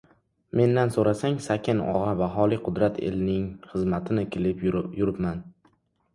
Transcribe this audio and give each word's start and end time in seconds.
—Mendan 0.59 0.93
so‘rasang, 0.95 1.37
Saken 1.47 1.83
og‘a, 1.89 2.15
baholi 2.21 2.59
qudrat 2.69 2.99
elning 3.11 3.45
xizmatini 3.75 4.27
kilib 4.39 4.67
yuribman. 4.73 5.47